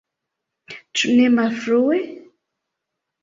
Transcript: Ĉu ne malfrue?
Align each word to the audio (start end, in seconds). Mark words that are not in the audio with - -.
Ĉu 1.01 1.11
ne 1.19 1.27
malfrue? 1.35 1.99